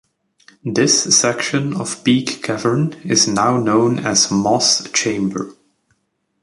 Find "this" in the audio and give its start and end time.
0.63-1.15